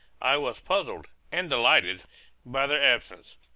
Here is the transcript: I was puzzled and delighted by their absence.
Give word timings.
I 0.23 0.35
was 0.37 0.59
puzzled 0.59 1.09
and 1.31 1.47
delighted 1.47 2.05
by 2.43 2.65
their 2.65 2.83
absence. 2.83 3.37